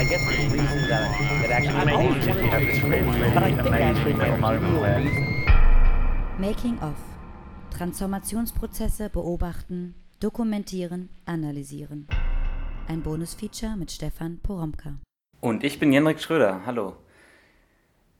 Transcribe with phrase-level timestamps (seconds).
[0.00, 1.12] I guess the reason that,
[1.42, 3.02] that actually I've always wanted to explore,
[3.34, 5.44] but I think actually the real reason.
[6.38, 6.94] Making of.
[7.76, 12.08] Transformationsprozesse beobachten, dokumentieren, analysieren.
[12.88, 14.94] Ein Bonusfeature mit Stefan Poromka.
[15.42, 16.62] Und ich bin Jenrik Schröder.
[16.64, 16.96] Hallo.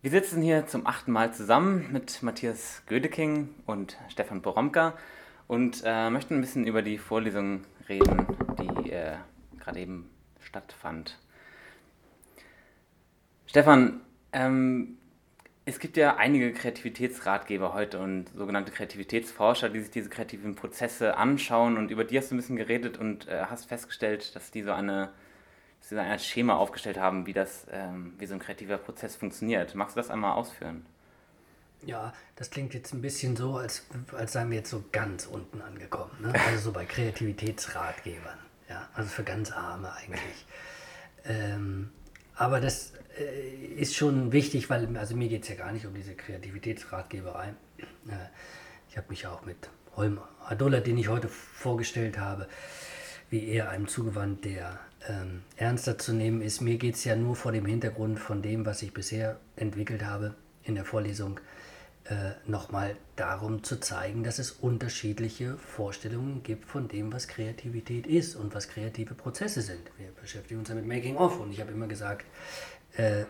[0.03, 4.99] Wir sitzen hier zum achten Mal zusammen mit Matthias Gödeking und Stefan Poromka
[5.47, 8.27] und äh, möchten ein bisschen über die Vorlesung reden,
[8.59, 9.17] die äh,
[9.59, 10.11] gerade eben
[10.41, 11.17] stattfand.
[13.50, 14.00] Stefan,
[14.32, 14.96] ähm,
[15.64, 21.76] es gibt ja einige Kreativitätsratgeber heute und sogenannte Kreativitätsforscher, die sich diese kreativen Prozesse anschauen
[21.76, 24.71] und über die hast du ein bisschen geredet und äh, hast festgestellt, dass die so
[24.71, 25.11] eine,
[25.81, 29.75] dass ein Schema aufgestellt haben, wie das, ähm, wie so ein kreativer Prozess funktioniert.
[29.75, 30.87] Magst du das einmal ausführen?
[31.85, 33.84] Ja, das klingt jetzt ein bisschen so, als,
[34.17, 36.12] als seien wir jetzt so ganz unten angekommen.
[36.20, 36.33] Ne?
[36.47, 38.39] Also so bei Kreativitätsratgebern.
[38.69, 40.47] Ja, also für ganz Arme eigentlich.
[41.25, 41.91] Ähm,
[42.41, 45.92] aber das äh, ist schon wichtig, weil also mir geht es ja gar nicht um
[45.92, 47.48] diese Kreativitätsratgeberei.
[47.78, 48.12] Äh,
[48.89, 52.48] ich habe mich auch mit Holm Adolla, den ich heute vorgestellt habe,
[53.28, 56.62] wie eher einem zugewandt, der ähm, ernster zu nehmen ist.
[56.62, 60.34] Mir geht es ja nur vor dem Hintergrund von dem, was ich bisher entwickelt habe
[60.65, 61.41] in der Vorlesung,
[62.47, 68.55] nochmal darum zu zeigen, dass es unterschiedliche Vorstellungen gibt von dem, was Kreativität ist und
[68.55, 69.83] was kreative Prozesse sind.
[69.97, 72.27] Wir beschäftigen uns ja mit Making of und ich habe immer gesagt,
[72.97, 73.25] äh,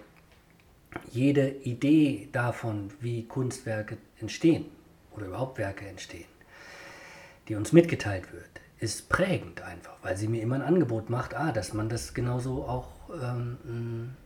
[1.10, 4.66] jede Idee davon, wie Kunstwerke entstehen
[5.12, 6.28] oder überhaupt Werke entstehen,
[7.48, 11.52] die uns mitgeteilt wird, ist prägend einfach, weil sie mir immer ein Angebot macht, ah,
[11.52, 12.88] dass man das genauso auch
[13.22, 14.16] ähm,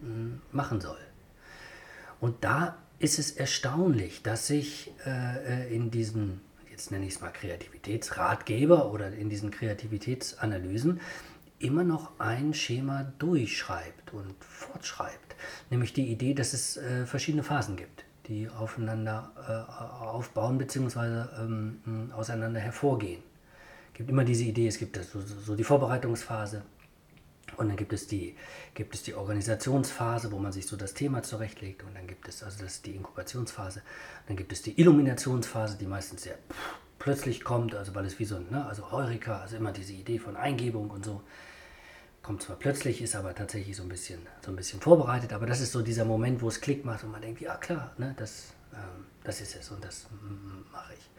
[0.52, 0.98] machen soll.
[2.20, 7.20] Und da ist es erstaunlich, dass sich äh, äh, in diesen, jetzt nenne ich es
[7.20, 11.00] mal Kreativitätsratgeber oder in diesen Kreativitätsanalysen
[11.58, 15.36] immer noch ein Schema durchschreibt und fortschreibt.
[15.70, 21.24] Nämlich die Idee, dass es äh, verschiedene Phasen gibt, die aufeinander äh, aufbauen bzw.
[21.40, 23.22] Ähm, auseinander hervorgehen.
[23.92, 26.62] Es gibt immer diese Idee, es gibt so, so die Vorbereitungsphase,
[27.56, 28.36] und dann gibt es, die,
[28.74, 31.82] gibt es die Organisationsphase, wo man sich so das Thema zurechtlegt.
[31.82, 33.82] Und dann gibt es, also das ist die Inkubationsphase.
[34.26, 36.38] Dann gibt es die Illuminationsphase, die meistens sehr
[36.98, 40.18] plötzlich kommt, also weil es wie so ein, ne, also Heurika, also immer diese Idee
[40.18, 41.22] von Eingebung und so.
[42.22, 45.60] Kommt zwar plötzlich, ist aber tatsächlich so ein bisschen, so ein bisschen vorbereitet, aber das
[45.60, 48.54] ist so dieser Moment, wo es Klick macht und man denkt, ja klar, ne, das,
[48.72, 50.06] ähm, das ist es und das
[50.72, 51.10] mache ich.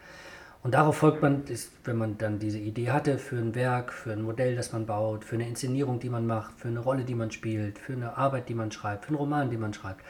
[0.63, 1.43] Und darauf folgt man,
[1.83, 5.23] wenn man dann diese Idee hatte für ein Werk, für ein Modell, das man baut,
[5.23, 8.49] für eine Inszenierung, die man macht, für eine Rolle, die man spielt, für eine Arbeit,
[8.49, 10.01] die man schreibt, für einen Roman, den man schreibt,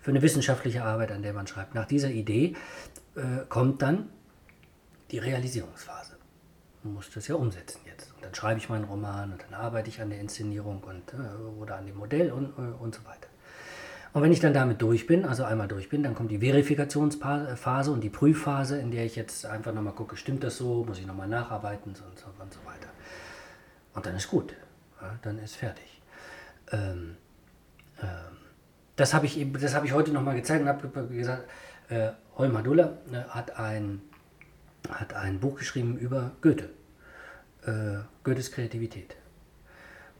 [0.00, 1.74] für eine wissenschaftliche Arbeit, an der man schreibt.
[1.74, 2.56] Nach dieser Idee
[3.14, 4.08] äh, kommt dann
[5.10, 6.16] die Realisierungsphase.
[6.82, 8.12] Man muss das ja umsetzen jetzt.
[8.14, 11.60] Und dann schreibe ich meinen Roman und dann arbeite ich an der Inszenierung und, äh,
[11.60, 13.29] oder an dem Modell und, äh, und so weiter.
[14.12, 17.92] Und wenn ich dann damit durch bin, also einmal durch bin, dann kommt die Verifikationsphase
[17.92, 21.06] und die Prüfphase, in der ich jetzt einfach nochmal gucke, stimmt das so, muss ich
[21.06, 22.88] nochmal nacharbeiten und so, und so weiter.
[23.94, 24.54] Und dann ist gut,
[25.00, 26.02] ja, dann ist fertig.
[26.72, 27.16] Ähm,
[28.02, 28.36] ähm,
[28.96, 31.48] das habe ich, hab ich heute nochmal gezeigt und habe gesagt,
[31.88, 34.02] äh, Holm Hadulla äh, hat, ein,
[34.88, 36.70] hat ein Buch geschrieben über Goethe,
[37.64, 39.16] äh, Goethes Kreativität,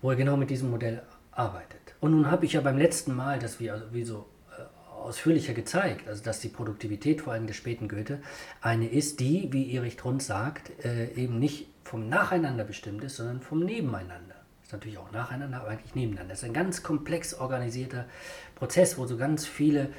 [0.00, 1.02] wo er genau mit diesem Modell
[1.32, 1.79] arbeitet.
[2.00, 4.26] Und nun habe ich ja beim letzten Mal das wie, also wie so
[4.58, 4.62] äh,
[4.92, 8.20] ausführlicher gezeigt, also dass die Produktivität vor allem der späten Goethe
[8.60, 13.40] eine ist, die, wie Erich Trunz sagt, äh, eben nicht vom Nacheinander bestimmt ist, sondern
[13.40, 14.36] vom Nebeneinander.
[14.62, 16.32] Ist natürlich auch nacheinander, aber eigentlich nebeneinander.
[16.32, 18.06] Das ist ein ganz komplex organisierter
[18.54, 19.90] Prozess, wo so ganz viele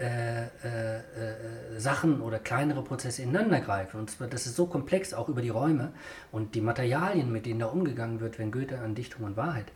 [0.00, 4.00] äh, äh, äh, Sachen oder kleinere Prozesse ineinander greifen.
[4.00, 5.92] Und zwar, das ist so komplex, auch über die Räume
[6.32, 9.66] und die Materialien, mit denen da umgegangen wird, wenn Goethe an Dichtung und Wahrheit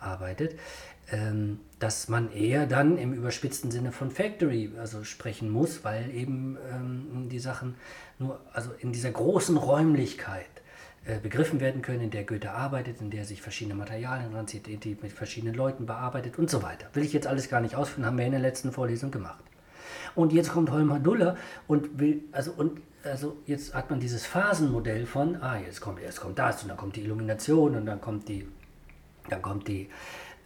[0.00, 0.58] arbeitet,
[1.12, 6.56] ähm, dass man eher dann im überspitzten Sinne von Factory also sprechen muss, weil eben
[6.72, 7.74] ähm, die Sachen
[8.18, 10.46] nur also in dieser großen Räumlichkeit
[11.04, 14.96] äh, begriffen werden können, in der Goethe arbeitet, in der sich verschiedene Materialien ranzieht, die
[15.02, 16.86] mit verschiedenen Leuten bearbeitet und so weiter.
[16.94, 19.44] Will ich jetzt alles gar nicht ausführen, haben wir in der letzten Vorlesung gemacht.
[20.14, 21.36] Und jetzt kommt Holmer Duller
[21.66, 26.20] und will, also und also jetzt hat man dieses Phasenmodell von, ah, jetzt kommt, erst
[26.20, 28.48] kommt das und dann kommt die Illumination und dann kommt die,
[29.28, 29.90] dann kommt die,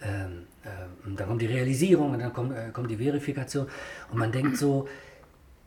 [0.03, 3.69] ähm, ähm, dann kommt die Realisierung und dann kommt, äh, kommt die Verifikation.
[4.11, 4.89] Und man denkt so,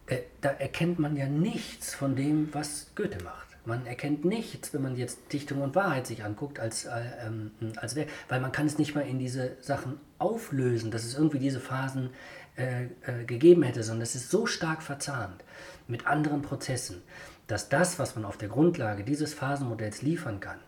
[0.08, 3.48] äh, da erkennt man ja nichts von dem, was Goethe macht.
[3.66, 6.90] Man erkennt nichts, wenn man jetzt Dichtung und Wahrheit sich anguckt, als, äh,
[7.26, 11.40] ähm, als weil man kann es nicht mal in diese Sachen auflösen, dass es irgendwie
[11.40, 12.10] diese Phasen
[12.58, 15.44] äh, äh, gegeben hätte, sondern es ist so stark verzahnt
[15.88, 17.02] mit anderen Prozessen,
[17.48, 20.60] dass das, was man auf der Grundlage dieses Phasenmodells liefern kann,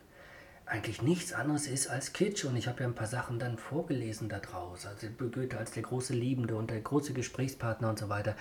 [0.74, 2.46] eigentlich nichts anderes ist als Kitsch.
[2.46, 4.88] Und ich habe ja ein paar Sachen dann vorgelesen daraus.
[4.88, 8.36] Also Goethe als der große Liebende und der große Gesprächspartner und so weiter.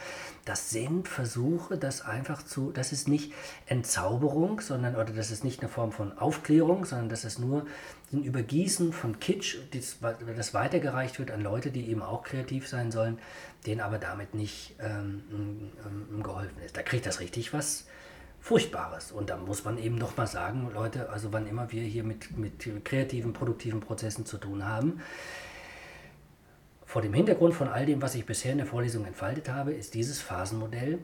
[0.46, 3.34] Das sind Versuche, das einfach zu, das ist nicht
[3.66, 7.66] Entzauberung, sondern, oder das ist nicht eine Form von Aufklärung, sondern das ist nur
[8.14, 9.98] ein Übergießen von Kitsch, das,
[10.34, 13.18] das weitergereicht wird an Leute, die eben auch kreativ sein sollen,
[13.66, 15.70] denen aber damit nicht ähm,
[16.22, 16.76] geholfen ist.
[16.78, 17.84] Da kriegt das richtig was
[18.42, 19.12] Furchtbares.
[19.12, 22.36] Und da muss man eben noch mal sagen, Leute, also wann immer wir hier mit,
[22.36, 25.00] mit kreativen, produktiven Prozessen zu tun haben,
[26.84, 29.94] vor dem Hintergrund von all dem, was ich bisher in der Vorlesung entfaltet habe, ist
[29.94, 30.98] dieses Phasenmodell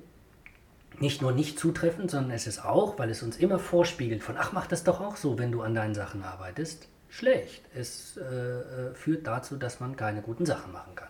[0.98, 4.52] nicht nur nicht zutreffend, sondern es ist auch, weil es uns immer vorspiegelt von, ach,
[4.52, 7.62] mach das doch auch so, wenn du an deinen Sachen arbeitest, schlecht.
[7.72, 11.08] Es äh, äh führt dazu, dass man keine guten Sachen machen kann.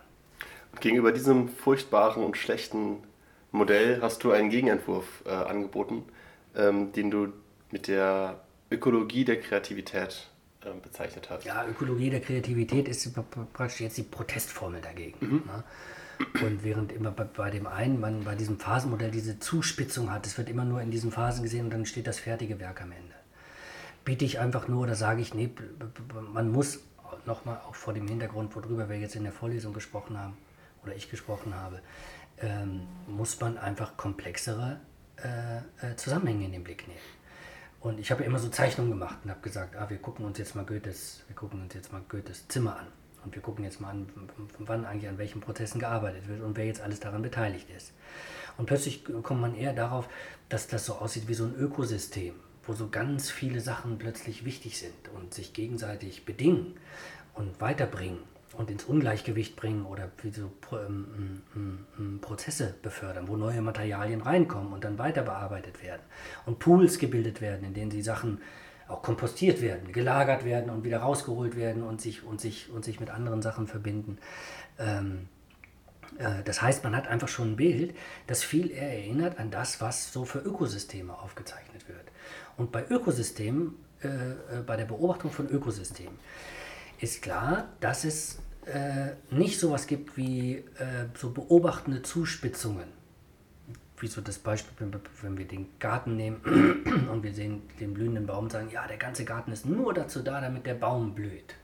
[0.73, 2.99] Und gegenüber diesem furchtbaren und schlechten
[3.51, 6.05] Modell hast du einen Gegenentwurf äh, angeboten,
[6.57, 7.33] ähm, den du
[7.71, 8.41] mit der
[8.71, 10.29] Ökologie der Kreativität
[10.65, 11.45] äh, bezeichnet hast.
[11.45, 13.13] Ja, Ökologie der Kreativität ist
[13.53, 15.17] praktisch jetzt die Protestformel dagegen.
[15.21, 15.43] Mhm.
[15.47, 15.65] Ne?
[16.43, 20.37] Und während immer bei, bei, dem einen, man bei diesem Phasenmodell diese Zuspitzung hat, es
[20.37, 23.15] wird immer nur in diesen Phasen gesehen und dann steht das fertige Werk am Ende.
[24.05, 25.51] Biete ich einfach nur oder sage ich, nee,
[26.33, 26.81] man muss
[27.25, 30.37] nochmal auch vor dem Hintergrund, worüber wir jetzt in der Vorlesung gesprochen haben
[30.83, 31.81] oder ich gesprochen habe,
[32.41, 34.81] ähm, muss man einfach komplexere
[35.23, 37.01] äh, äh, Zusammenhänge in den Blick nehmen.
[37.81, 40.55] Und ich habe immer so Zeichnungen gemacht und habe gesagt, ah, wir gucken uns jetzt
[40.55, 42.87] mal Goethes, wir gucken uns jetzt mal Goethes Zimmer an.
[43.25, 44.09] Und wir gucken jetzt mal an,
[44.59, 47.93] wann eigentlich an welchen Prozessen gearbeitet wird und wer jetzt alles daran beteiligt ist.
[48.57, 50.09] Und plötzlich kommt man eher darauf,
[50.49, 54.79] dass das so aussieht wie so ein Ökosystem, wo so ganz viele Sachen plötzlich wichtig
[54.79, 56.77] sind und sich gegenseitig bedingen
[57.35, 58.19] und weiterbringen
[58.59, 64.21] und ins Ungleichgewicht bringen oder wie so ähm, ähm, ähm, Prozesse befördern, wo neue Materialien
[64.21, 66.03] reinkommen und dann weiter bearbeitet werden
[66.45, 68.41] und Pools gebildet werden, in denen die Sachen
[68.89, 72.99] auch kompostiert werden, gelagert werden und wieder rausgeholt werden und sich, und sich, und sich
[72.99, 74.19] mit anderen Sachen verbinden.
[74.77, 75.29] Ähm,
[76.19, 77.95] äh, das heißt, man hat einfach schon ein Bild,
[78.27, 82.09] das viel eher erinnert an das, was so für Ökosysteme aufgezeichnet wird.
[82.57, 86.19] Und bei Ökosystemen, äh, äh bei der Beobachtung von Ökosystemen,
[87.01, 92.89] ist klar, dass es äh, nicht sowas gibt wie äh, so beobachtende Zuspitzungen.
[94.01, 94.89] Wie so das Beispiel,
[95.23, 96.41] wenn wir den Garten nehmen
[97.13, 100.23] und wir sehen den blühenden Baum und sagen, ja, der ganze Garten ist nur dazu
[100.23, 101.55] da, damit der Baum blüht.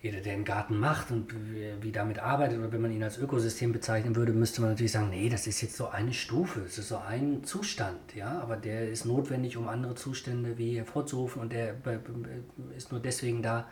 [0.00, 1.34] Jeder, der einen Garten macht und
[1.82, 5.10] wie damit arbeitet, oder wenn man ihn als Ökosystem bezeichnen würde, müsste man natürlich sagen,
[5.10, 8.88] nee, das ist jetzt so eine Stufe, es ist so ein Zustand, ja, aber der
[8.88, 11.74] ist notwendig, um andere Zustände wie hervorzurufen und der
[12.76, 13.66] ist nur deswegen da,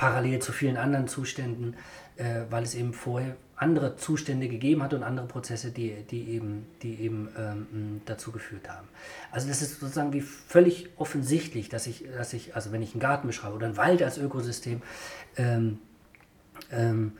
[0.00, 1.76] parallel zu vielen anderen Zuständen,
[2.16, 6.66] äh, weil es eben vorher andere Zustände gegeben hat und andere Prozesse, die, die eben,
[6.80, 8.88] die eben ähm, dazu geführt haben.
[9.30, 13.00] Also das ist sozusagen wie völlig offensichtlich, dass ich, dass ich, also wenn ich einen
[13.00, 14.80] Garten beschreibe oder einen Wald als Ökosystem,
[15.36, 15.80] ähm,
[16.72, 17.12] ähm,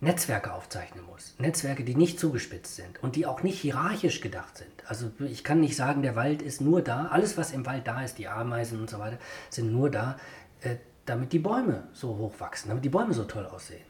[0.00, 1.34] Netzwerke aufzeichnen muss.
[1.38, 4.70] Netzwerke, die nicht zugespitzt sind und die auch nicht hierarchisch gedacht sind.
[4.86, 8.04] Also ich kann nicht sagen, der Wald ist nur da, alles was im Wald da
[8.04, 9.18] ist, die Ameisen und so weiter,
[9.50, 10.16] sind nur da,
[10.60, 13.84] äh, damit die Bäume so hoch wachsen, damit die Bäume so toll aussehen.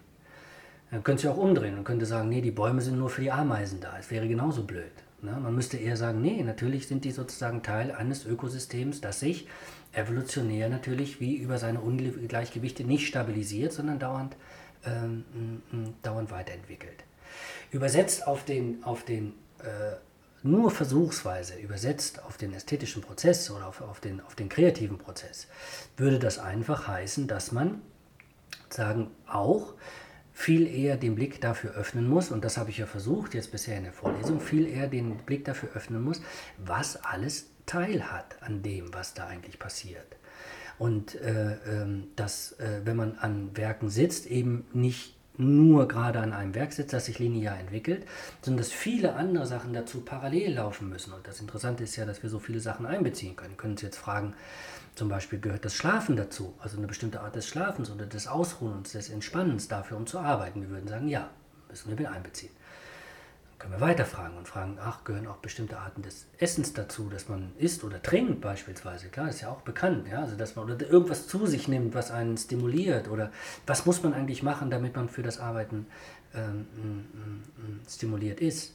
[0.90, 3.32] Dann könnte sich auch umdrehen und könnte sagen, nee, die Bäume sind nur für die
[3.32, 3.96] Ameisen da.
[3.98, 4.92] Es wäre genauso blöd.
[5.22, 5.32] Ne?
[5.32, 9.48] Man müsste eher sagen, nee, natürlich sind die sozusagen Teil eines Ökosystems, das sich
[9.92, 14.36] evolutionär natürlich wie über seine Ungleichgewichte nicht stabilisiert, sondern dauernd,
[14.84, 15.24] ähm,
[16.02, 17.04] dauernd weiterentwickelt.
[17.72, 19.96] Übersetzt auf den, auf den äh,
[20.46, 25.48] nur versuchsweise übersetzt auf den ästhetischen Prozess oder auf, auf, den, auf den kreativen Prozess,
[25.96, 27.80] würde das einfach heißen, dass man
[28.70, 29.74] sagen auch
[30.32, 33.78] viel eher den Blick dafür öffnen muss, und das habe ich ja versucht jetzt bisher
[33.78, 36.20] in der Vorlesung, viel eher den Blick dafür öffnen muss,
[36.58, 40.16] was alles Teil hat an dem, was da eigentlich passiert.
[40.78, 46.32] Und äh, äh, dass, äh, wenn man an Werken sitzt, eben nicht nur gerade an
[46.32, 48.06] einem Werk sitzt, das sich linear entwickelt,
[48.42, 51.12] sondern dass viele andere Sachen dazu parallel laufen müssen.
[51.12, 53.50] Und das Interessante ist ja, dass wir so viele Sachen einbeziehen können.
[53.50, 54.34] Wir können uns jetzt fragen,
[54.94, 58.92] zum Beispiel gehört das Schlafen dazu, also eine bestimmte Art des Schlafens oder des Ausruhens,
[58.92, 60.62] des Entspannens dafür, um zu arbeiten.
[60.62, 61.28] Wir würden sagen, ja,
[61.68, 62.50] müssen wir mit einbeziehen
[63.58, 67.52] können wir weiterfragen und fragen, ach, gehören auch bestimmte Arten des Essens dazu, dass man
[67.58, 69.08] isst oder trinkt beispielsweise.
[69.08, 72.10] Klar, ist ja auch bekannt, ja, also dass man oder irgendwas zu sich nimmt, was
[72.10, 73.32] einen stimuliert oder
[73.66, 75.86] was muss man eigentlich machen, damit man für das Arbeiten
[76.34, 76.66] ähm,
[77.88, 78.74] stimuliert ist.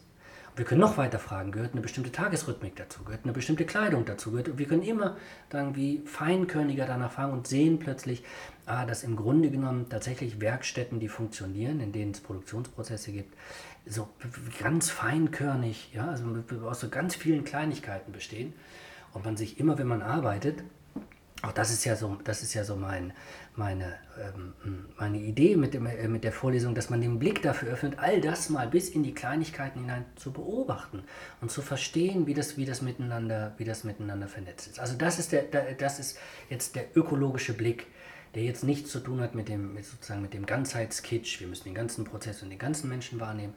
[0.53, 4.31] Wir können noch weiter fragen, gehört eine bestimmte Tagesrhythmik dazu, gehört eine bestimmte Kleidung dazu,
[4.31, 5.15] gehört, wir können immer
[5.51, 8.23] irgendwie feinkörniger danach fragen und sehen plötzlich,
[8.65, 13.33] ah, dass im Grunde genommen tatsächlich Werkstätten, die funktionieren, in denen es Produktionsprozesse gibt,
[13.85, 14.07] so
[14.59, 16.25] ganz feinkörnig, ja, also
[16.65, 18.53] aus so ganz vielen Kleinigkeiten bestehen
[19.13, 20.63] und man sich immer, wenn man arbeitet,
[21.43, 23.13] auch das ist ja so, das ist ja so mein,
[23.55, 27.69] meine, ähm, meine Idee mit, dem, äh, mit der Vorlesung, dass man den Blick dafür
[27.69, 31.03] öffnet, all das mal bis in die Kleinigkeiten hinein zu beobachten
[31.41, 34.79] und zu verstehen, wie das, wie das, miteinander, wie das miteinander vernetzt ist.
[34.79, 36.19] Also das ist, der, das ist
[36.49, 37.87] jetzt der ökologische Blick
[38.35, 41.65] der jetzt nichts zu tun hat mit dem, mit sozusagen mit dem Ganzheitskitsch, wir müssen
[41.65, 43.53] den ganzen Prozess und den ganzen Menschen wahrnehmen,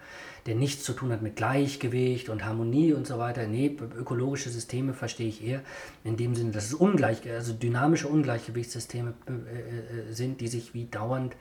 [0.47, 3.47] der nichts zu tun hat mit Gleichgewicht und Harmonie und so weiter.
[3.47, 5.61] Nee, ökologische Systeme verstehe ich eher
[6.02, 10.87] in dem Sinne, dass es ungleich, also dynamische Ungleichgewichtssysteme äh, äh, sind, die sich wie
[10.87, 11.37] dauernd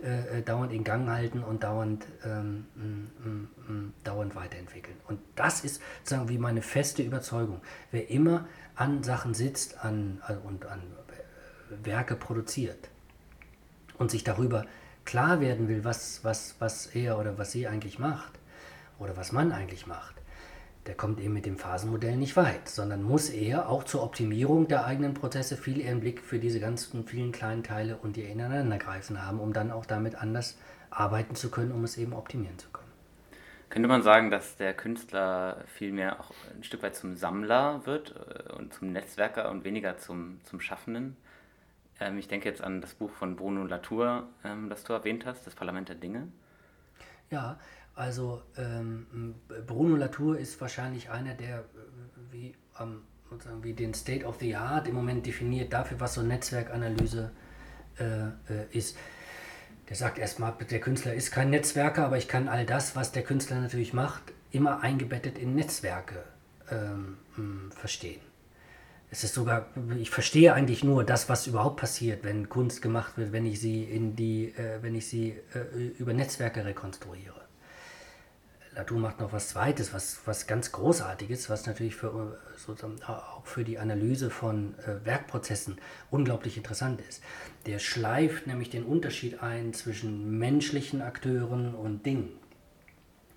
[0.00, 4.96] äh, äh dauernd in Gang halten und dauernd, ähm, m, m, dauernd weiterentwickeln.
[5.08, 7.60] Und das ist sozusagen wie meine feste Überzeugung.
[7.90, 10.80] Wer immer an Sachen sitzt an, und an
[11.82, 12.88] Werke produziert
[13.98, 14.64] und sich darüber
[15.04, 18.32] klar werden will, was, was, was er oder was sie eigentlich macht
[18.98, 20.14] oder was man eigentlich macht,
[20.86, 24.86] der kommt eben mit dem Phasenmodell nicht weit, sondern muss eher auch zur Optimierung der
[24.86, 29.24] eigenen Prozesse viel eher einen Blick für diese ganzen vielen kleinen Teile und die ineinandergreifen
[29.24, 30.58] haben, um dann auch damit anders
[30.90, 32.88] arbeiten zu können, um es eben optimieren zu können.
[33.70, 38.52] Könnte man sagen, dass der Künstler vielmehr auch ein Stück weit zum Sammler wird äh,
[38.54, 41.16] und zum Netzwerker und weniger zum, zum Schaffenden?
[42.00, 45.46] Ähm, ich denke jetzt an das Buch von Bruno Latour, ähm, das du erwähnt hast,
[45.46, 46.28] Das Parlament der Dinge.
[47.30, 47.58] Ja,
[47.94, 49.34] also ähm,
[49.66, 51.62] Bruno Latour ist wahrscheinlich einer, der äh,
[52.30, 53.02] wie, ähm,
[53.62, 57.32] wie den State of the Art im Moment definiert dafür, was so Netzwerkanalyse
[57.98, 58.30] äh, äh,
[58.70, 58.96] ist.
[59.88, 63.22] Der sagt erstmal, der Künstler ist kein Netzwerker, aber ich kann all das, was der
[63.22, 66.24] Künstler natürlich macht, immer eingebettet in Netzwerke
[66.70, 67.16] ähm,
[67.70, 68.20] verstehen
[69.10, 73.32] es ist sogar, ich verstehe eigentlich nur das, was überhaupt passiert, wenn Kunst gemacht wird,
[73.32, 77.40] wenn ich sie in die, äh, wenn ich sie äh, über Netzwerke rekonstruiere.
[78.74, 83.64] Latour macht noch was Zweites, was, was ganz Großartiges, was natürlich für, sozusagen auch für
[83.64, 85.78] die Analyse von äh, Werkprozessen
[86.10, 87.22] unglaublich interessant ist.
[87.64, 92.38] Der schleift nämlich den Unterschied ein zwischen menschlichen Akteuren und Dingen.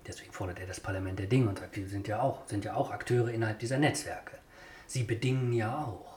[0.06, 2.74] Deswegen fordert er das Parlament der Dinge und sagt, die sind ja auch, sind ja
[2.74, 4.41] auch Akteure innerhalb dieser Netzwerke
[4.92, 6.12] sie bedingen ja auch.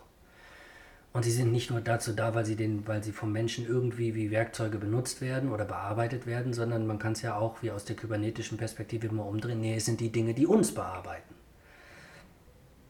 [1.14, 4.16] Und sie sind nicht nur dazu da, weil sie, den, weil sie vom Menschen irgendwie
[4.16, 7.86] wie Werkzeuge benutzt werden oder bearbeitet werden, sondern man kann es ja auch wie aus
[7.86, 9.62] der kybernetischen Perspektive immer umdrehen.
[9.62, 11.34] Nee, es sind die Dinge, die uns bearbeiten.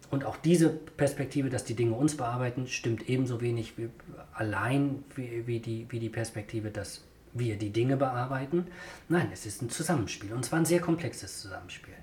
[0.10, 3.89] Und auch diese Perspektive, dass die Dinge uns bearbeiten, stimmt ebenso wenig wie,
[4.34, 8.65] allein wie, wie, die, wie die Perspektive, dass wir die Dinge bearbeiten.
[9.08, 11.94] Nein, es ist ein Zusammenspiel und zwar ein sehr komplexes Zusammenspiel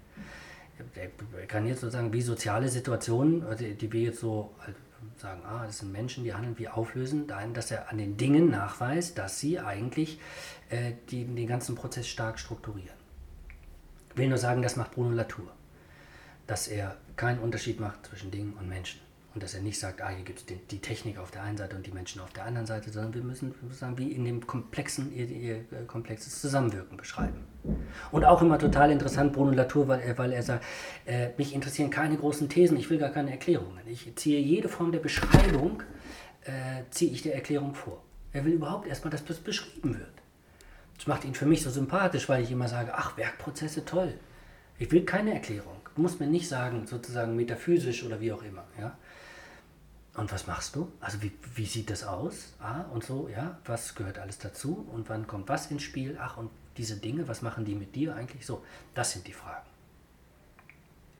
[1.40, 4.76] ich kann jetzt sozusagen wie soziale Situationen, also die wir jetzt so halt
[5.16, 8.50] sagen, ah, das sind Menschen, die handeln wie auflösen, dahin, dass er an den Dingen
[8.50, 10.18] nachweist, dass sie eigentlich
[10.70, 12.96] äh, die, den ganzen Prozess stark strukturieren.
[14.10, 15.50] Ich will nur sagen, das macht Bruno Latour,
[16.46, 19.00] dass er keinen Unterschied macht zwischen Dingen und Menschen.
[19.34, 21.74] Und dass er nicht sagt, ah, hier gibt es die Technik auf der einen Seite
[21.74, 25.14] und die Menschen auf der anderen Seite, sondern wir müssen sagen, wie in dem komplexen,
[25.14, 27.46] ihr, ihr äh, komplexes Zusammenwirken beschreiben.
[28.10, 30.64] Und auch immer total interessant, Bruno Latour, weil er, weil er sagt,
[31.06, 33.80] äh, mich interessieren keine großen Thesen, ich will gar keine Erklärungen.
[33.86, 35.82] Ich ziehe jede Form der Beschreibung,
[36.44, 38.02] äh, ziehe ich der Erklärung vor.
[38.32, 40.12] Er will überhaupt erstmal, dass das beschrieben wird.
[40.96, 44.14] Das macht ihn für mich so sympathisch, weil ich immer sage, ach, Werkprozesse toll.
[44.78, 45.76] Ich will keine Erklärung.
[45.94, 48.64] Du musst mir nicht sagen, sozusagen metaphysisch oder wie auch immer.
[48.78, 48.96] Ja?
[50.14, 50.92] Und was machst du?
[51.00, 52.54] Also wie, wie sieht das aus?
[52.60, 54.86] Ah, und so, ja, was gehört alles dazu?
[54.92, 56.18] Und wann kommt was ins Spiel?
[56.20, 58.44] Ach, und diese Dinge, was machen die mit dir eigentlich?
[58.44, 58.62] So,
[58.94, 59.66] das sind die Fragen.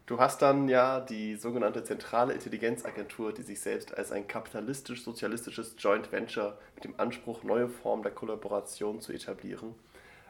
[0.04, 6.12] Du hast dann ja die sogenannte Zentrale Intelligenzagentur, die sich selbst als ein kapitalistisch-sozialistisches Joint
[6.12, 9.74] Venture mit dem Anspruch, neue Formen der Kollaboration zu etablieren,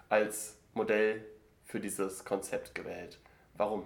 [0.09, 1.25] als Modell
[1.65, 3.19] für dieses Konzept gewählt.
[3.57, 3.85] Warum?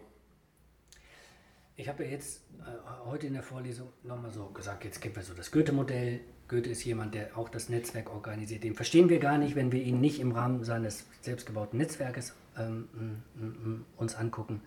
[1.78, 5.26] Ich habe ja jetzt äh, heute in der Vorlesung nochmal so gesagt, jetzt gibt es
[5.26, 6.21] so das Goethe-Modell.
[6.49, 8.64] Goethe ist jemand, der auch das Netzwerk organisiert.
[8.64, 13.85] Den verstehen wir gar nicht, wenn wir ihn nicht im Rahmen seines selbstgebauten Netzwerkes ähm,
[13.97, 14.62] uns angucken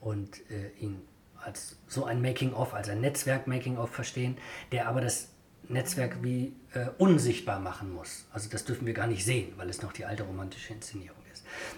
[0.00, 1.00] und äh, ihn
[1.36, 4.36] als so ein Making-of, als ein Netzwerk-Making-of verstehen,
[4.70, 5.30] der aber das
[5.68, 8.26] Netzwerk wie äh, unsichtbar machen muss.
[8.32, 11.23] Also das dürfen wir gar nicht sehen, weil es noch die alte romantische Inszenierung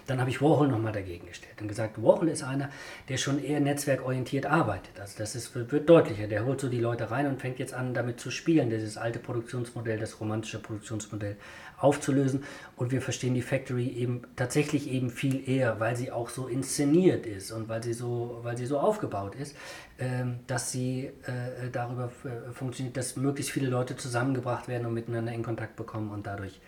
[0.05, 2.69] dann habe ich Warhol nochmal dagegen gestellt und gesagt, Warhol ist einer,
[3.09, 4.99] der schon eher netzwerkorientiert arbeitet.
[4.99, 6.27] Also das ist, wird deutlicher.
[6.27, 9.19] Der holt so die Leute rein und fängt jetzt an, damit zu spielen, dieses alte
[9.19, 11.37] Produktionsmodell, das romantische Produktionsmodell
[11.77, 12.43] aufzulösen.
[12.75, 17.25] Und wir verstehen die Factory eben tatsächlich eben viel eher, weil sie auch so inszeniert
[17.25, 19.55] ist und weil sie so, weil sie so aufgebaut ist,
[19.99, 25.31] ähm, dass sie äh, darüber äh, funktioniert, dass möglichst viele Leute zusammengebracht werden und miteinander
[25.31, 26.59] in Kontakt bekommen und dadurch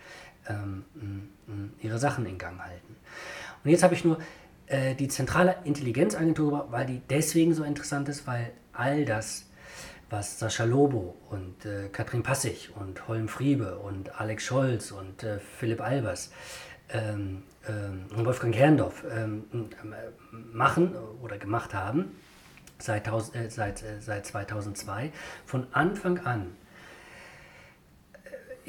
[0.50, 0.84] ähm,
[1.82, 2.96] ihre Sachen in Gang halten.
[3.64, 4.20] Und jetzt habe ich nur
[4.68, 9.46] äh, die zentrale Intelligenzagentur, weil die deswegen so interessant ist, weil all das,
[10.10, 15.40] was Sascha Lobo und äh, Katrin Passig und Holm Friebe und Alex Scholz und äh,
[15.40, 16.32] Philipp Albers
[16.90, 22.16] ähm, ähm, und Wolfgang Kerndorf ähm, äh, machen oder gemacht haben
[22.80, 25.12] seit, äh, seit, äh, seit 2002,
[25.46, 26.56] von Anfang an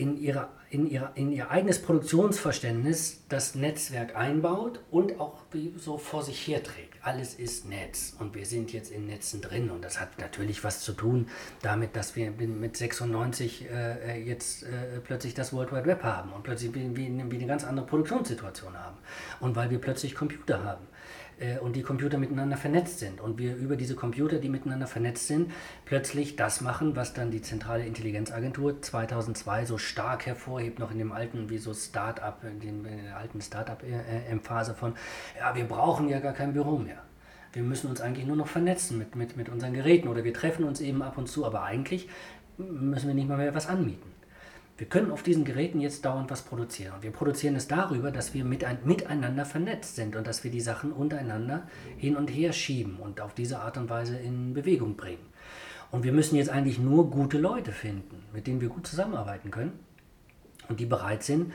[0.00, 5.42] in, ihrer, in, ihrer, in ihr eigenes Produktionsverständnis das Netzwerk einbaut und auch
[5.76, 6.94] so vor sich herträgt.
[7.02, 10.80] Alles ist Netz und wir sind jetzt in Netzen drin und das hat natürlich was
[10.80, 11.28] zu tun
[11.62, 16.44] damit, dass wir mit 96 äh, jetzt äh, plötzlich das World Wide Web haben und
[16.44, 18.96] plötzlich wie, wie eine ganz andere Produktionssituation haben
[19.40, 20.86] und weil wir plötzlich Computer haben
[21.40, 25.26] äh, und die Computer miteinander vernetzt sind und wir über diese Computer, die miteinander vernetzt
[25.26, 25.50] sind,
[25.84, 31.12] plötzlich das machen, was dann die zentrale Intelligenzagentur 2002 so stark hervorhebt, noch in dem
[31.12, 34.94] alten, wie so Start-up, in, in der alten Start-up-Phase von,
[35.38, 37.02] ja, wir brauchen ja gar kein Büro mehr.
[37.52, 40.64] Wir müssen uns eigentlich nur noch vernetzen mit, mit, mit unseren Geräten oder wir treffen
[40.64, 42.08] uns eben ab und zu, aber eigentlich
[42.58, 44.19] müssen wir nicht mal mehr was anmieten.
[44.80, 46.94] Wir können auf diesen Geräten jetzt dauernd was produzieren.
[46.94, 50.50] Und wir produzieren es darüber, dass wir mit ein, miteinander vernetzt sind und dass wir
[50.50, 51.68] die Sachen untereinander
[51.98, 55.26] hin und her schieben und auf diese Art und Weise in Bewegung bringen.
[55.90, 59.78] Und wir müssen jetzt eigentlich nur gute Leute finden, mit denen wir gut zusammenarbeiten können
[60.70, 61.52] und die bereit sind,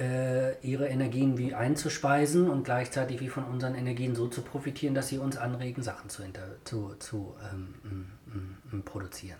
[0.00, 5.06] äh, ihre Energien wie einzuspeisen und gleichzeitig wie von unseren Energien so zu profitieren, dass
[5.06, 6.24] sie uns anregen, Sachen zu,
[6.64, 9.38] zu, zu ähm, produzieren.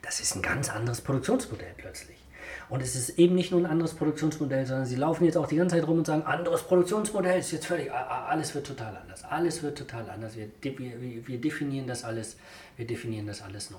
[0.00, 2.23] Das ist ein ganz anderes Produktionsmodell plötzlich.
[2.68, 5.56] Und es ist eben nicht nur ein anderes Produktionsmodell, sondern sie laufen jetzt auch die
[5.56, 9.24] ganze Zeit rum und sagen, anderes Produktionsmodell ist jetzt völlig, alles wird total anders.
[9.24, 10.36] Alles wird total anders.
[10.36, 12.36] Wir, wir, wir definieren das alles,
[12.76, 13.78] wir definieren das alles neu.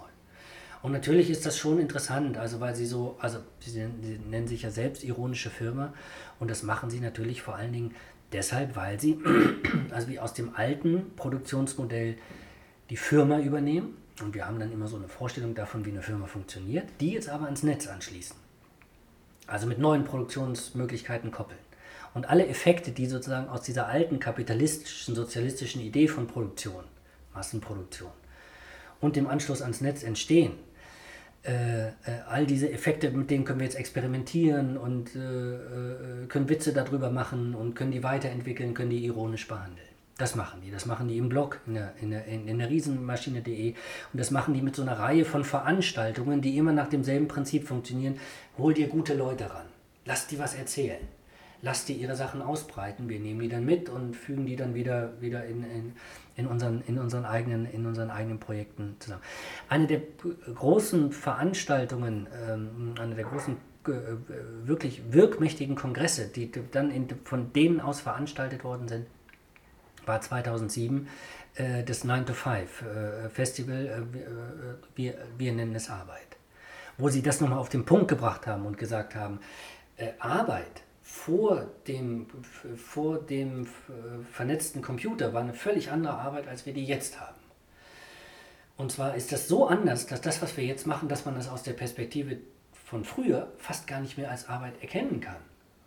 [0.85, 4.61] Und natürlich ist das schon interessant, also weil sie so, also sie sie nennen sich
[4.61, 5.93] ja selbst ironische Firma
[6.39, 7.95] und das machen sie natürlich vor allen Dingen
[8.31, 9.17] deshalb, weil sie,
[9.89, 12.17] also wie aus dem alten Produktionsmodell
[12.91, 16.27] die Firma übernehmen und wir haben dann immer so eine Vorstellung davon, wie eine Firma
[16.27, 18.44] funktioniert, die jetzt aber ans Netz anschließen.
[19.47, 21.59] Also mit neuen Produktionsmöglichkeiten koppeln.
[22.13, 26.83] Und alle Effekte, die sozusagen aus dieser alten kapitalistischen, sozialistischen Idee von Produktion,
[27.33, 28.11] Massenproduktion
[29.01, 30.53] und dem Anschluss ans Netz entstehen,
[31.45, 31.91] äh, äh,
[32.27, 37.53] all diese Effekte, mit denen können wir jetzt experimentieren und äh, können Witze darüber machen
[37.53, 39.94] und können die weiterentwickeln, können die ironisch behandeln.
[40.17, 40.71] Das machen die.
[40.71, 43.71] Das machen die im Blog, in der, in der, in der Riesenmaschine.de.
[43.71, 47.67] Und das machen die mit so einer Reihe von Veranstaltungen, die immer nach demselben Prinzip
[47.67, 48.17] funktionieren.
[48.57, 49.65] Hol dir gute Leute ran.
[50.05, 51.01] Lass die was erzählen.
[51.61, 53.09] Lass die ihre Sachen ausbreiten.
[53.09, 55.93] Wir nehmen die dann mit und fügen die dann wieder, wieder in, in,
[56.37, 59.23] in, unseren, in, unseren eigenen, in unseren eigenen Projekten zusammen.
[59.67, 60.01] Eine der
[60.53, 63.91] großen Veranstaltungen, ähm, eine der großen äh,
[64.63, 69.07] wirklich wirkmächtigen Kongresse, die dann in, von denen aus veranstaltet worden sind,
[70.07, 71.07] war 2007
[71.55, 76.37] äh, das 9 to 5 äh, Festival, äh, äh, wir, wir nennen es Arbeit.
[76.97, 79.39] Wo sie das nochmal auf den Punkt gebracht haben und gesagt haben,
[79.97, 82.27] äh, Arbeit vor dem,
[82.75, 83.67] vor dem
[84.31, 87.37] vernetzten Computer war eine völlig andere Arbeit, als wir die jetzt haben.
[88.75, 91.47] Und zwar ist das so anders, dass das, was wir jetzt machen, dass man das
[91.47, 92.37] aus der Perspektive
[92.73, 95.37] von früher fast gar nicht mehr als Arbeit erkennen kann.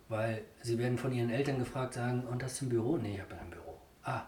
[0.07, 2.97] Weil sie werden von ihren Eltern gefragt, sagen, und das im Büro?
[2.97, 3.68] Nee, ich habe ein Büro.
[4.03, 4.23] Ah,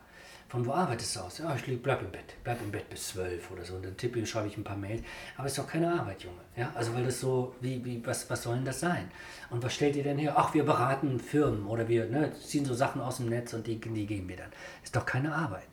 [0.52, 1.38] von wo arbeitest du aus?
[1.38, 2.36] Ja, ich bleib im Bett.
[2.44, 3.76] Bleib im Bett bis zwölf oder so.
[3.76, 5.02] Und dann tippe, schreibe ich ein paar Mails.
[5.38, 6.42] Aber es ist doch keine Arbeit, Junge.
[6.58, 9.10] Ja, also weil das so, wie, wie, was, was soll denn das sein?
[9.50, 10.34] Und was stellt ihr denn her?
[10.36, 13.80] Ach, wir beraten Firmen oder wir ne, ziehen so Sachen aus dem Netz und die,
[13.80, 14.52] die geben wir dann.
[14.84, 15.70] Ist doch keine Arbeit.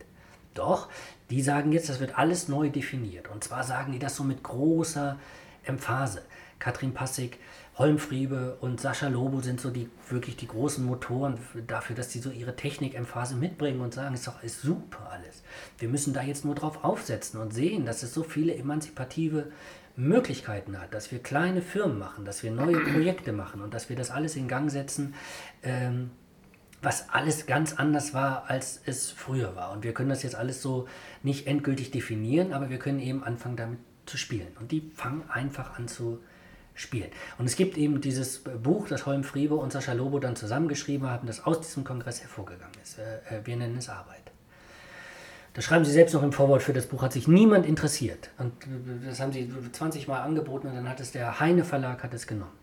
[0.54, 0.88] Doch,
[1.28, 3.26] die sagen jetzt, das wird alles neu definiert.
[3.28, 5.18] Und zwar sagen die das so mit großer
[5.64, 6.22] Emphase.
[6.60, 7.38] Katrin Passig
[7.78, 12.30] Holmfriebe und Sascha Lobo sind so die wirklich die großen Motoren dafür, dass sie so
[12.30, 15.44] ihre Technik-Emphase mitbringen und sagen, ist doch ist super alles.
[15.78, 19.52] Wir müssen da jetzt nur drauf aufsetzen und sehen, dass es so viele emanzipative
[19.94, 23.96] Möglichkeiten hat, dass wir kleine Firmen machen, dass wir neue Projekte machen und dass wir
[23.96, 25.14] das alles in Gang setzen,
[25.62, 26.10] ähm,
[26.82, 29.72] was alles ganz anders war, als es früher war.
[29.72, 30.88] Und wir können das jetzt alles so
[31.22, 34.48] nicht endgültig definieren, aber wir können eben anfangen damit zu spielen.
[34.58, 36.20] Und die fangen einfach an zu
[36.78, 37.10] spielen.
[37.38, 41.26] Und es gibt eben dieses Buch, das Holm Friebe und Sascha Lobo dann zusammengeschrieben haben,
[41.26, 42.98] das aus diesem Kongress hervorgegangen ist.
[42.98, 44.22] Äh, äh, wir nennen es Arbeit.
[45.54, 48.30] Das schreiben sie selbst noch im Vorwort für das Buch, hat sich niemand interessiert.
[48.38, 48.52] Und
[49.04, 52.28] das haben sie 20 Mal angeboten und dann hat es der Heine Verlag hat es
[52.28, 52.57] genommen.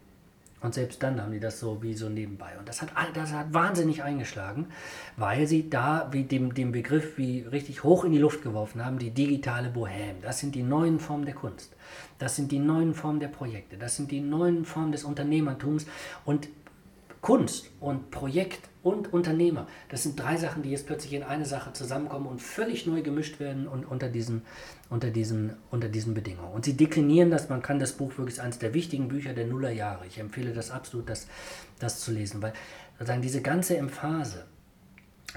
[0.65, 2.57] Und selbst dann haben die das so wie so nebenbei.
[2.57, 4.65] Und das hat, das hat wahnsinnig eingeschlagen,
[5.15, 8.97] weil sie da wie dem, dem Begriff wie richtig hoch in die Luft geworfen haben,
[8.97, 10.21] die digitale Bohème.
[10.23, 11.75] Das sind die neuen Formen der Kunst.
[12.17, 13.77] Das sind die neuen Formen der Projekte.
[13.77, 15.85] Das sind die neuen Formen des Unternehmertums.
[16.25, 16.49] Und
[17.25, 21.73] Kunst und Projekt und Unternehmer, das sind drei Sachen, die jetzt plötzlich in eine Sache
[21.73, 24.43] zusammenkommen und völlig neu gemischt werden und unter diesen,
[24.91, 26.53] unter diesen, unter diesen Bedingungen.
[26.53, 30.05] Und sie deklinieren das, man kann das Buch wirklich eines der wichtigen Bücher der Nullerjahre.
[30.05, 31.25] Ich empfehle das absolut, das,
[31.79, 32.53] das zu lesen, weil
[32.99, 34.45] sozusagen diese ganze Emphase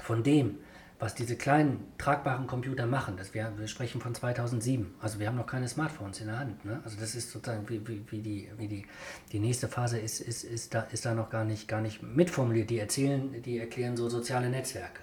[0.03, 0.59] von dem,
[0.99, 5.37] was diese kleinen tragbaren Computer machen, das wir, wir sprechen von 2007, also wir haben
[5.37, 6.65] noch keine Smartphones in der Hand.
[6.65, 6.81] Ne?
[6.83, 8.85] Also das ist sozusagen wie, wie, wie, die, wie die,
[9.31, 12.69] die nächste Phase ist, ist, ist, da, ist da noch gar nicht, gar nicht mitformuliert.
[12.69, 14.99] Die erzählen, die erklären so soziale Netzwerke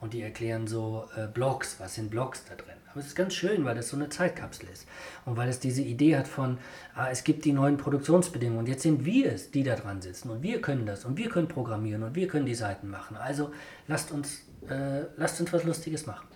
[0.00, 2.76] und die erklären so äh, Blogs, was sind Blogs da drin.
[2.90, 4.86] Aber es ist ganz schön, weil das so eine Zeitkapsel ist
[5.26, 6.58] und weil es diese Idee hat von,
[6.94, 10.30] ah, es gibt die neuen Produktionsbedingungen und jetzt sind wir es, die da dran sitzen
[10.30, 13.16] und wir können das und wir können programmieren und wir können die Seiten machen.
[13.16, 13.50] Also
[13.88, 16.26] lasst uns äh, lasst uns was Lustiges machen.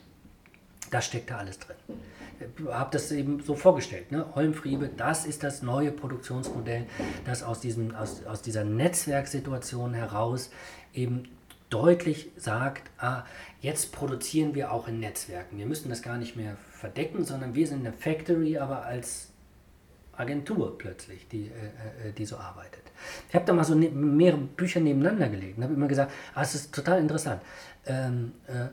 [0.90, 1.76] Da steckt da alles drin.
[2.40, 4.12] Ich habe das eben so vorgestellt.
[4.12, 4.26] Ne?
[4.34, 6.86] Holmfriebe, das ist das neue Produktionsmodell,
[7.24, 10.50] das aus, diesem, aus, aus dieser Netzwerksituation heraus
[10.94, 11.24] eben
[11.68, 13.24] deutlich sagt, ah,
[13.60, 15.58] jetzt produzieren wir auch in Netzwerken.
[15.58, 19.28] Wir müssen das gar nicht mehr verdecken, sondern wir sind eine Factory, aber als
[20.16, 22.82] Agentur plötzlich, die, äh, äh die so arbeitet.
[23.28, 26.42] Ich habe da mal so ne mehrere Bücher nebeneinander gelegt und habe immer gesagt, ah,
[26.42, 27.42] es ist total interessant
[27.88, 28.68] ähm, äh,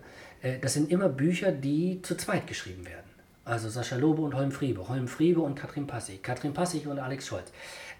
[0.46, 3.06] äh, das sind immer Bücher, die zu zweit geschrieben werden.
[3.44, 7.28] Also Sascha Lobe und Holm Friebe, Holm Friebe und Katrin Passig, Katrin Passig und Alex
[7.28, 7.52] Scholz.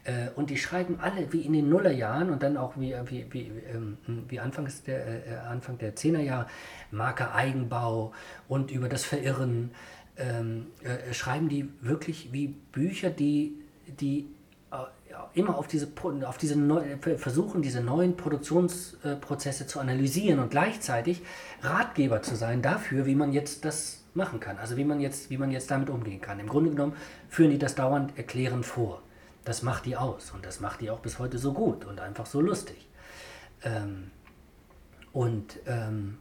[0.04, 3.52] Äh, und die schreiben alle wie in den Nullerjahren und dann auch wie, wie, wie,
[3.72, 3.98] ähm,
[4.28, 6.48] wie Anfangs der, äh, äh Anfang der Zehnerjahre,
[6.92, 8.14] Marke Eigenbau
[8.48, 9.72] und über das Verirren,
[10.18, 13.56] ähm, äh, schreiben die wirklich wie Bücher, die,
[14.00, 14.28] die
[15.34, 15.88] immer auf diese,
[16.26, 21.22] auf diese neu, versuchen, diese neuen Produktionsprozesse zu analysieren und gleichzeitig
[21.62, 25.38] Ratgeber zu sein dafür, wie man jetzt das machen kann, also wie man jetzt, wie
[25.38, 26.40] man jetzt damit umgehen kann.
[26.40, 26.94] Im Grunde genommen
[27.30, 29.02] führen die das dauernd erklärend vor.
[29.44, 32.26] Das macht die aus und das macht die auch bis heute so gut und einfach
[32.26, 32.88] so lustig.
[33.64, 34.12] Ähm,
[35.12, 36.18] und ähm,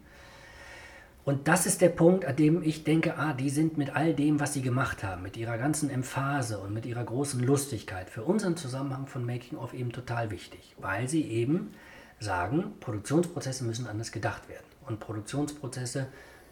[1.25, 4.41] und das ist der Punkt, an dem ich denke, ah, die sind mit all dem,
[4.41, 8.59] was sie gemacht haben, mit ihrer ganzen Emphase und mit ihrer großen Lustigkeit für unseren
[8.59, 11.73] Zusammenhang von Making of eben total wichtig, weil sie eben
[12.21, 16.09] sagen, Produktionsprozesse müssen anders gedacht werden und Produktionsprozesse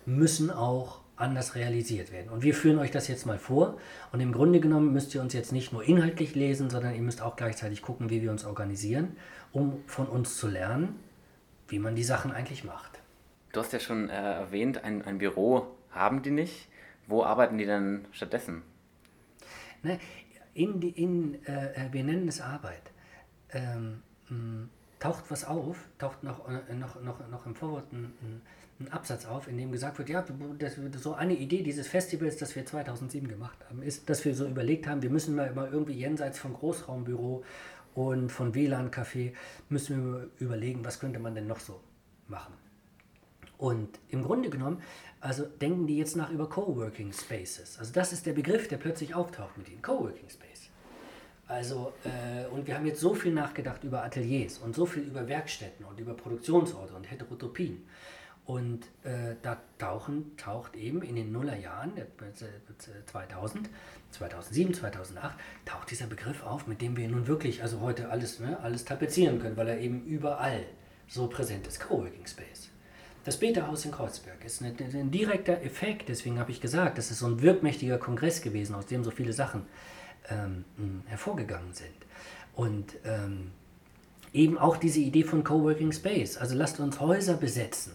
[0.07, 2.31] müssen auch anders realisiert werden.
[2.31, 3.77] Und wir führen euch das jetzt mal vor
[4.11, 7.21] und im Grunde genommen müsst ihr uns jetzt nicht nur inhaltlich lesen, sondern ihr müsst
[7.21, 9.17] auch gleichzeitig gucken, wie wir uns organisieren,
[9.53, 10.97] um von uns zu lernen,
[11.69, 12.92] wie man die Sachen eigentlich macht.
[13.53, 16.69] Du hast ja schon äh, erwähnt, ein, ein Büro haben die nicht.
[17.07, 18.63] Wo arbeiten die dann stattdessen?
[19.83, 19.99] Ne,
[20.55, 22.91] in die, in, äh, wir nennen es Arbeit.
[23.53, 24.69] Ähm, mh,
[25.01, 28.43] taucht was auf, taucht noch, äh, noch, noch, noch im Vorwort ein, ein,
[28.91, 30.25] Absatz auf, in dem gesagt wird, ja,
[30.59, 34.45] das, so eine Idee dieses Festivals, das wir 2007 gemacht haben, ist, dass wir so
[34.45, 37.45] überlegt haben, wir müssen mal, mal irgendwie jenseits von Großraumbüro
[37.95, 39.35] und von WLAN-Café,
[39.69, 41.81] müssen wir überlegen, was könnte man denn noch so
[42.27, 42.55] machen.
[43.63, 44.83] Und im Grunde genommen,
[45.21, 47.79] also denken die jetzt nach über Coworking Spaces.
[47.79, 49.81] Also das ist der Begriff, der plötzlich auftaucht mit ihnen.
[49.81, 50.69] Coworking Space.
[51.47, 55.29] Also, äh, und wir haben jetzt so viel nachgedacht über Ateliers und so viel über
[55.29, 57.85] Werkstätten und über Produktionsorte und Heterotopien.
[58.47, 61.93] Und äh, da tauchen, taucht eben in den Nullerjahren,
[63.07, 63.71] 2000,
[64.11, 68.59] 2007, 2008, taucht dieser Begriff auf, mit dem wir nun wirklich, also heute alles, ne,
[68.59, 70.65] alles tapezieren können, weil er eben überall
[71.07, 71.79] so präsent ist.
[71.79, 72.73] Coworking Space.
[73.25, 77.21] Das Beta-Haus in Kreuzberg ist ein, ein direkter Effekt, deswegen habe ich gesagt, das ist
[77.21, 79.63] so ein wirkmächtiger Kongress gewesen, aus dem so viele Sachen
[80.29, 80.65] ähm,
[81.07, 81.91] hervorgegangen sind.
[82.55, 83.53] Und ähm,
[84.33, 86.37] eben auch diese Idee von Coworking Space.
[86.37, 87.93] Also lasst uns Häuser besetzen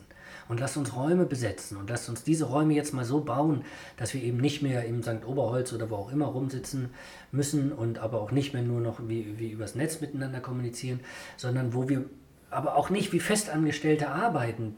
[0.48, 3.66] und lasst uns Räume besetzen und lasst uns diese Räume jetzt mal so bauen,
[3.98, 5.26] dass wir eben nicht mehr im St.
[5.26, 6.90] Oberholz oder wo auch immer rumsitzen
[7.32, 11.02] müssen und aber auch nicht mehr nur noch wie, wie übers Netz miteinander kommunizieren,
[11.36, 12.06] sondern wo wir
[12.50, 14.76] aber auch nicht wie Festangestellte arbeiten,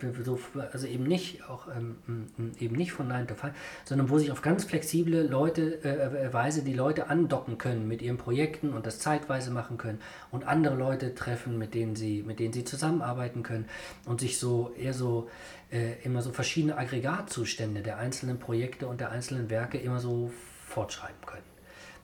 [0.71, 3.53] also eben nicht, auch, ähm, eben nicht von 9 to 5,
[3.85, 8.01] sondern wo sich auf ganz flexible Leute, äh, äh, Weise die Leute andocken können mit
[8.01, 9.99] ihren Projekten und das zeitweise machen können
[10.31, 13.65] und andere Leute treffen, mit denen sie, mit denen sie zusammenarbeiten können
[14.05, 15.29] und sich so eher so
[15.71, 20.31] äh, immer so verschiedene Aggregatzustände der einzelnen Projekte und der einzelnen Werke immer so
[20.67, 21.43] fortschreiben können.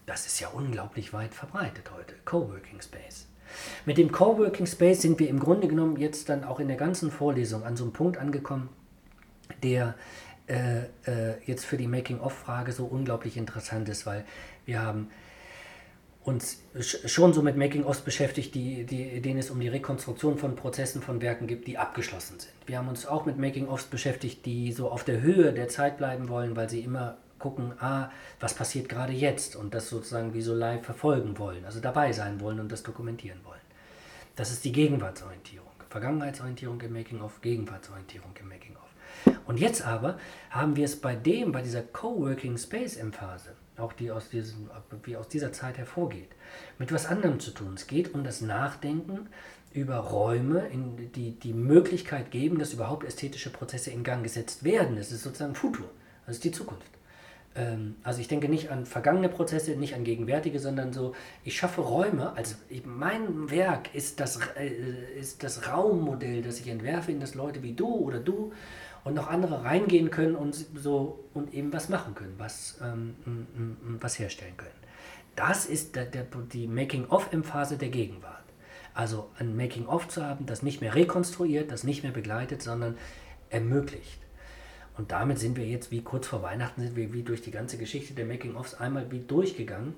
[0.05, 2.13] Das ist ja unglaublich weit verbreitet heute.
[2.23, 3.27] Coworking Space.
[3.85, 7.11] Mit dem Coworking Space sind wir im Grunde genommen jetzt dann auch in der ganzen
[7.11, 8.69] Vorlesung an so einem Punkt angekommen,
[9.63, 9.95] der
[10.47, 14.25] äh, äh, jetzt für die Making-of-Frage so unglaublich interessant ist, weil
[14.65, 15.09] wir haben
[16.23, 21.01] uns schon so mit Making-ofs beschäftigt, die, die, denen es um die Rekonstruktion von Prozessen,
[21.01, 22.53] von Werken gibt, die abgeschlossen sind.
[22.65, 26.29] Wir haben uns auch mit Making-ofs beschäftigt, die so auf der Höhe der Zeit bleiben
[26.29, 30.55] wollen, weil sie immer gucken, ah, was passiert gerade jetzt und das sozusagen wie so
[30.55, 33.61] live verfolgen wollen, also dabei sein wollen und das dokumentieren wollen.
[34.35, 35.69] Das ist die Gegenwartsorientierung.
[35.89, 38.81] Vergangenheitsorientierung im Making-of, Gegenwartsorientierung im Making-of.
[39.45, 40.17] Und jetzt aber
[40.49, 44.71] haben wir es bei dem, bei dieser Coworking Space Emphase, auch die aus diesem,
[45.03, 46.29] wie aus dieser Zeit hervorgeht,
[46.79, 47.75] mit was anderem zu tun.
[47.75, 49.29] Es geht um das Nachdenken
[49.71, 50.67] über Räume,
[51.15, 54.97] die die Möglichkeit geben, dass überhaupt ästhetische Prozesse in Gang gesetzt werden.
[54.97, 55.91] Es ist sozusagen Futur,
[56.25, 56.94] das ist die Zukunft.
[57.55, 61.81] Ähm, also ich denke nicht an vergangene Prozesse, nicht an gegenwärtige, sondern so, ich schaffe
[61.81, 64.69] Räume, also ich, mein Werk ist das, äh,
[65.19, 68.51] ist das Raummodell, das ich entwerfe, in das Leute wie du oder du
[69.03, 73.47] und noch andere reingehen können und so und eben was machen können, was, ähm, m,
[73.55, 74.71] m, was herstellen können.
[75.35, 78.43] Das ist der, der, die Making-of-Phase der Gegenwart.
[78.93, 82.97] Also ein Making-of zu haben, das nicht mehr rekonstruiert, das nicht mehr begleitet, sondern
[83.49, 84.24] ermöglicht.
[84.97, 87.77] Und damit sind wir jetzt, wie kurz vor Weihnachten, sind wir wie durch die ganze
[87.77, 89.93] Geschichte der Making-ofs einmal wie durchgegangen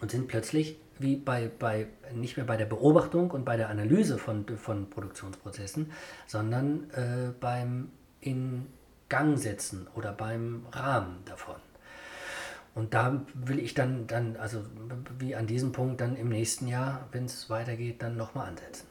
[0.00, 4.16] und sind plötzlich wie bei, bei nicht mehr bei der Beobachtung und bei der Analyse
[4.16, 5.92] von, von Produktionsprozessen,
[6.26, 8.66] sondern äh, beim in
[9.08, 11.56] Gang setzen oder beim Rahmen davon.
[12.74, 14.62] Und da will ich dann, dann, also
[15.18, 18.86] wie an diesem Punkt dann im nächsten Jahr, wenn es weitergeht, dann nochmal ansetzen.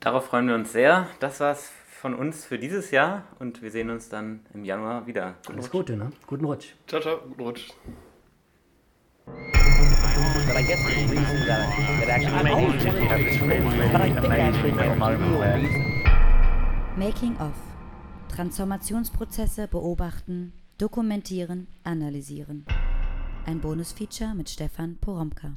[0.00, 1.08] Darauf freuen wir uns sehr.
[1.20, 5.36] Das war's von uns für dieses Jahr und wir sehen uns dann im Januar wieder.
[5.46, 6.10] Guten Alles Gute, ne?
[6.26, 6.74] Guten Rutsch.
[6.86, 7.70] Ciao, ciao, guten Rutsch.
[9.24, 11.68] But I guess the reason that,
[12.00, 13.56] that actually made me have this really
[14.16, 15.58] amazing little moment where
[16.96, 17.52] Making of.
[18.28, 22.66] Transformationsprozesse beobachten, dokumentieren, analysieren.
[23.46, 25.56] Ein Bonusfeature mit Stefan Poromka.